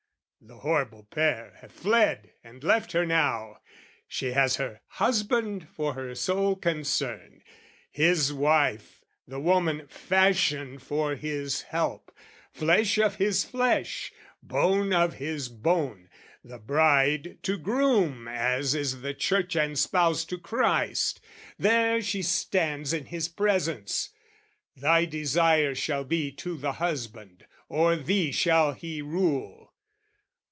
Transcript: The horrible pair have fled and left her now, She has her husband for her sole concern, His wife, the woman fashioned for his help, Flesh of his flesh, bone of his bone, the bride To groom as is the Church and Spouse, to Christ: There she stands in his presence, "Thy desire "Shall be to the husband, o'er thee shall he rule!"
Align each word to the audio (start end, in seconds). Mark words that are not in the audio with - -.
The 0.43 0.57
horrible 0.57 1.03
pair 1.11 1.53
have 1.61 1.71
fled 1.71 2.31
and 2.43 2.63
left 2.63 2.93
her 2.93 3.05
now, 3.05 3.57
She 4.07 4.31
has 4.31 4.55
her 4.55 4.81
husband 4.87 5.69
for 5.69 5.93
her 5.93 6.15
sole 6.15 6.55
concern, 6.55 7.43
His 7.91 8.33
wife, 8.33 9.01
the 9.27 9.39
woman 9.39 9.87
fashioned 9.87 10.81
for 10.81 11.13
his 11.15 11.61
help, 11.61 12.11
Flesh 12.51 12.97
of 12.97 13.17
his 13.17 13.43
flesh, 13.45 14.11
bone 14.41 14.91
of 14.93 15.13
his 15.13 15.47
bone, 15.47 16.09
the 16.43 16.57
bride 16.57 17.37
To 17.43 17.55
groom 17.55 18.27
as 18.27 18.73
is 18.73 19.01
the 19.01 19.13
Church 19.13 19.55
and 19.55 19.77
Spouse, 19.77 20.25
to 20.25 20.39
Christ: 20.39 21.21
There 21.59 22.01
she 22.01 22.23
stands 22.23 22.93
in 22.93 23.05
his 23.05 23.29
presence, 23.29 24.09
"Thy 24.75 25.05
desire 25.05 25.75
"Shall 25.75 26.03
be 26.03 26.31
to 26.37 26.57
the 26.57 26.73
husband, 26.73 27.45
o'er 27.69 27.95
thee 27.95 28.31
shall 28.31 28.73
he 28.73 29.03
rule!" 29.03 29.59